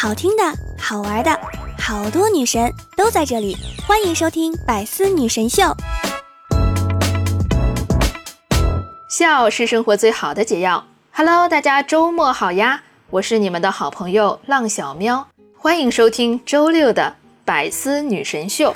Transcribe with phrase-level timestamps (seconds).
[0.00, 0.44] 好听的、
[0.78, 1.40] 好玩的，
[1.76, 5.64] 好多女神都在这里，欢迎收听《百思女神秀》。
[9.10, 10.86] 笑是生活最好的解药。
[11.10, 12.84] Hello，大家周末好呀！
[13.10, 15.26] 我是你们的好朋友浪小喵，
[15.56, 18.72] 欢迎收听周六的《百思女神秀》。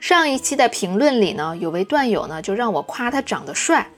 [0.00, 3.88] 上一期的评论里呢，有位段友呢就让我夸他长得帅，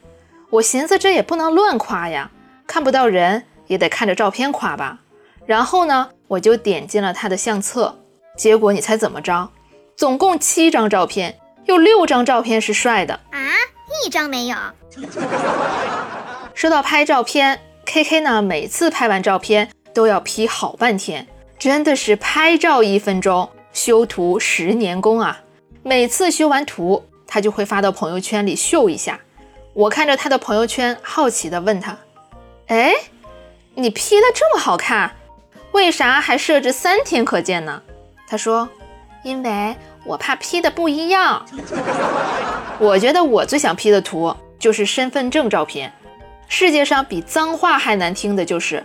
[0.51, 2.31] 我寻思这也不能乱夸呀，
[2.67, 4.99] 看不到人也得看着照片夸吧。
[5.47, 7.99] 然后呢，我就点进了他的相册，
[8.37, 9.49] 结果你猜怎么着？
[9.97, 13.41] 总共七张照片，有六张照片是帅的啊，
[14.05, 14.57] 一张没有。
[16.53, 21.27] 说到拍照片，K K 呢，每次拍完照片都要 P 好半天，
[21.59, 25.41] 真的是拍照一分钟，修图十年功啊。
[25.83, 29.19] 每次修完图，他就会发到朋友圈里秀一下。
[29.75, 31.97] 我看着他的朋友圈，好奇地问他
[32.69, 32.93] ：“哎，
[33.75, 35.17] 你 P 的这么好看，
[35.73, 37.83] 为啥还设置三天可见呢？”
[38.29, 38.69] 他说
[39.25, 41.47] ：“因为我怕 P 的不一样。”
[42.79, 45.93] 我觉得我最想 P 的图就是身份证照片。
[46.49, 48.85] 世界上比脏话还难听的就是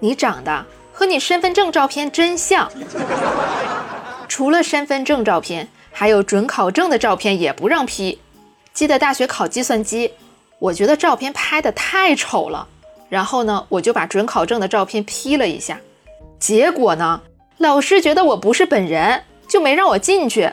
[0.00, 2.70] 你长得和你身份证照片真像。
[4.28, 5.68] 除了身份证照片。
[5.98, 8.20] 还有准考证的照片也不让 P。
[8.74, 10.12] 记得大学考计算机，
[10.58, 12.68] 我觉得照片拍的太丑了，
[13.08, 15.80] 然后呢，我就把准考证的照片 P 了一下。
[16.38, 17.22] 结果呢，
[17.58, 20.52] 老师觉得我不是本人，就没让我进去。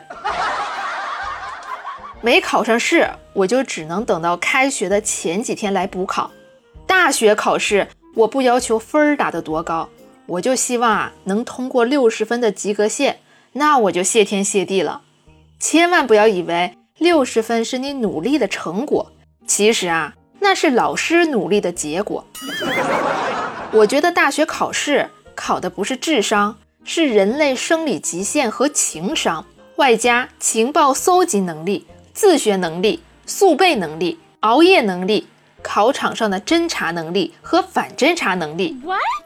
[2.21, 6.31] 没考上试，我就只能等到开学的前几天来补考。
[6.87, 9.89] 大学考试，我不要求分儿打得多高，
[10.27, 13.19] 我就希望啊能通过六十分的及格线，
[13.53, 15.01] 那我就谢天谢地了。
[15.59, 19.11] 千万不要以为六十分是你努力的成果，
[19.45, 22.25] 其实啊，那是老师努力的结果。
[23.71, 29.45] 我觉得大学考试考的不是智商，是人类生理极限和情商，
[29.77, 35.27] 外加情报搜集能力、自学能力、速背能力、熬夜能力、
[35.61, 38.77] 考场上的侦查能力和反侦查能力，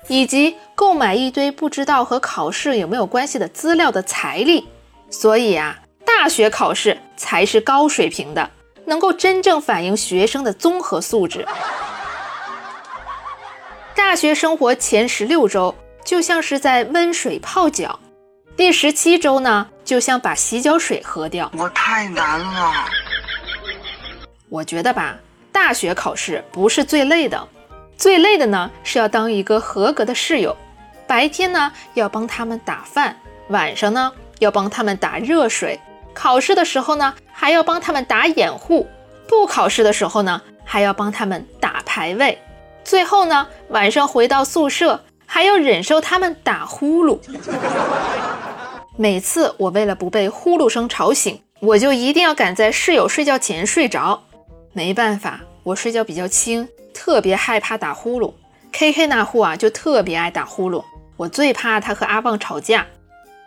[0.08, 4.68] 以及购买一堆不知道和考试有没有关系的资料的财力。
[5.10, 5.80] 所以啊。
[6.20, 8.50] 大学考试才是高水平的，
[8.88, 11.46] 能够真正反映学生的综合素质。
[13.94, 18.00] 大学生活前十六周就像是在温水泡脚，
[18.56, 21.52] 第十七周呢，就像把洗脚水喝掉。
[21.58, 22.72] 我太难了。
[24.50, 25.18] 我觉得吧，
[25.52, 27.46] 大学考试不是最累的，
[27.98, 30.56] 最累的呢是要当一个合格的室友。
[31.06, 35.78] 白天呢要帮他们打饭，晚上呢要帮他们打热水。
[36.18, 38.88] 考试的时候呢，还要帮他们打掩护；
[39.28, 42.40] 不考试的时候呢，还要帮他们打排位。
[42.84, 47.20] 最后呢，晚上回到宿舍，还要忍受他们打呼噜。
[48.96, 54.24] 每次我为了不被呼噜声吵醒，我就一定要赶在室友睡觉前睡着。
[54.74, 58.34] 没办法，我睡觉比较轻，特别害怕打呼噜。
[58.72, 60.84] K K 那户啊，就特别爱打呼噜。
[61.16, 62.88] 我最怕他和阿旺吵架，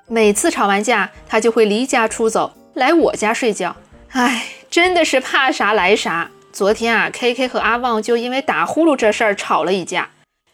[0.07, 2.53] 每次吵完架，他就会离家出走。
[2.81, 3.77] 来我家睡觉，
[4.13, 6.31] 哎，真的是怕啥来啥。
[6.51, 10.09] 昨天啊，K K 和阿旺就因为打呼噜这事儿吵了一架。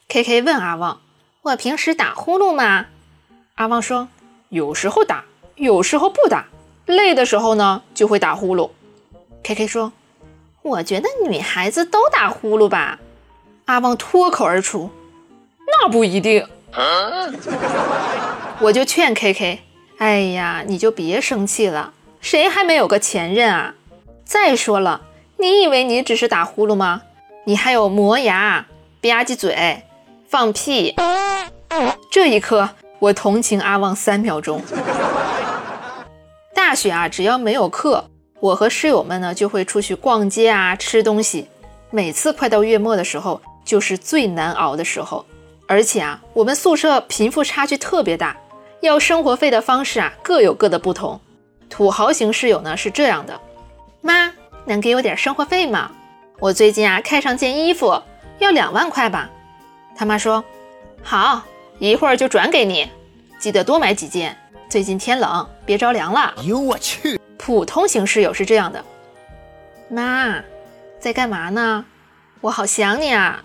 [0.09, 1.03] K K 问阿旺
[1.43, 2.87] ：“我平时打呼噜吗？”
[3.55, 4.09] 阿旺说
[4.51, 6.47] ：“有时候打，有时候不打。
[6.87, 8.71] 累的时候呢，就会打呼噜。
[9.45, 9.93] ”K K 说
[10.63, 12.99] ：“我觉得女孩子都打呼噜吧。”
[13.67, 14.91] 阿旺脱口而出
[15.81, 16.45] ：“那不一定。”
[18.59, 19.61] 我就劝 K K：“
[19.99, 23.75] 哎呀，你就别生气了。”谁还没有个前任啊？
[24.25, 25.03] 再说了，
[25.38, 27.03] 你以为你只是打呼噜吗？
[27.44, 28.66] 你还有磨牙、
[29.00, 29.84] 吧唧嘴、
[30.28, 30.97] 放屁。
[32.10, 34.62] 这一刻，我同情阿旺三秒钟。
[36.54, 38.10] 大学啊，只要没有课，
[38.41, 41.48] 我和室友们呢就会出去逛街啊，吃东西。
[41.91, 45.25] 每次快到月末的时候，就是最难熬的时候。
[45.69, 48.36] 而且啊，我们宿舍贫富差距特别大，
[48.80, 51.21] 要生活费的方式啊各有各的不同。
[51.68, 53.41] 土豪型室友呢是这样的，
[54.01, 54.33] 妈，
[54.65, 55.91] 能给我点生活费吗？
[56.39, 58.03] 我最近啊看上件衣服，
[58.39, 59.30] 要两万块吧。
[59.97, 60.45] 他妈说，
[61.03, 61.42] 好，
[61.78, 62.91] 一会儿就转给你，
[63.39, 64.36] 记得多买几件，
[64.68, 66.34] 最近天冷，别着凉了。
[66.45, 67.21] 哟我去！
[67.39, 68.84] 普通型室友是这样的，
[69.89, 70.42] 妈，
[70.98, 71.84] 在干嘛呢？
[72.42, 73.42] 我好想你啊。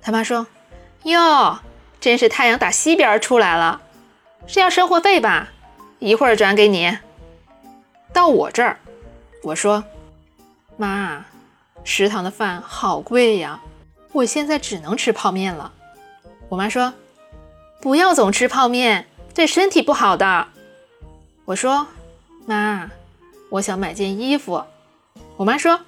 [0.00, 0.46] 他妈说，
[1.04, 1.58] 哟，
[2.00, 3.80] 真是太阳打西边出来了，
[4.46, 5.48] 是要生活费吧？
[5.98, 6.98] 一会儿转给你。
[8.14, 8.78] 到我这儿，
[9.42, 9.84] 我说
[10.78, 11.26] ：“妈，
[11.82, 13.60] 食堂的饭好贵呀，
[14.12, 15.72] 我现在只能吃泡面了。”
[16.48, 16.94] 我妈说
[17.82, 20.46] ：“不要总吃泡面，对身体不好的。”
[21.46, 21.88] 我说
[22.46, 22.88] ：“妈，
[23.50, 24.64] 我想买件衣服。”
[25.38, 25.80] 我妈说：“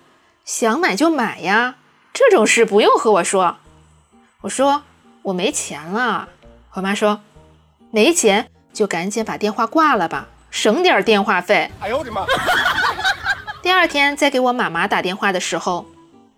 [0.45, 1.77] 想买就买呀，
[2.13, 3.59] 这种事不用和我说。”
[4.43, 4.83] 我说
[5.23, 6.29] ：“我没钱了。”
[6.75, 7.21] 我妈说
[7.93, 12.25] ：“没钱就赶紧把电话挂了吧，省点电话费。”哎呦我的妈！
[13.63, 15.85] 第二天再给我妈妈打电话的时候，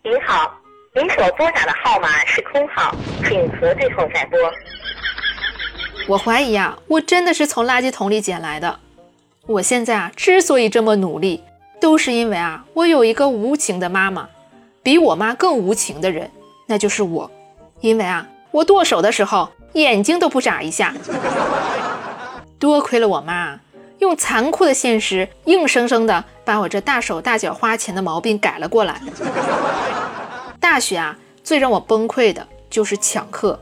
[0.02, 0.52] 您好，
[0.92, 2.92] 您所拨打的号码是空号，
[3.24, 4.36] 请核对后再拨。
[6.08, 8.80] 我怀疑啊，我真的是从垃圾桶里捡来的。
[9.46, 11.44] 我现在啊，之所以这么努力，
[11.80, 14.28] 都是因为啊，我有一个无情的妈妈，
[14.82, 16.32] 比我妈更无情的人，
[16.66, 17.30] 那就是我。
[17.80, 20.92] 因为啊，我剁手的时候眼睛都不眨一下。
[22.58, 23.60] 多亏了我妈。
[23.98, 29.00] 用残酷的现实，硬生生的把我这大手大脚花钱的毛病改了过来。
[30.60, 33.60] 大学啊，最让我崩溃的就是抢课。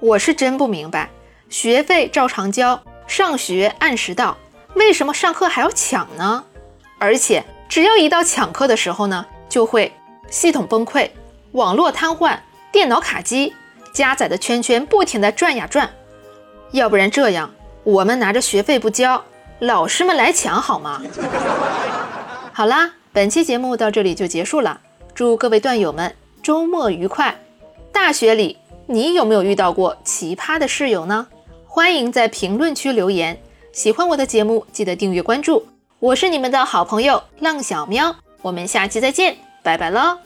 [0.00, 1.10] 我是真不明白，
[1.48, 4.36] 学费照常交，上学按时到，
[4.74, 6.44] 为什么上课还要抢呢？
[6.98, 9.92] 而且只要一到抢课的时候呢，就会
[10.30, 11.10] 系统崩溃、
[11.52, 12.38] 网络瘫痪、
[12.72, 13.54] 电脑卡机，
[13.92, 15.90] 加载的圈圈不停的转呀转。
[16.72, 17.52] 要不然这样，
[17.84, 19.24] 我们拿着学费不交。
[19.60, 21.02] 老师们来抢好吗？
[22.52, 24.80] 好啦，本期节目到这里就结束了。
[25.14, 27.38] 祝各位段友们周末愉快！
[27.92, 31.26] 大学里你有没有遇到过奇葩的室友呢？
[31.66, 33.38] 欢迎在评论区留言。
[33.72, 35.66] 喜欢我的节目，记得订阅关注。
[35.98, 40.20] 我是你们的好朋友浪小喵，我们下期再见，拜拜喽！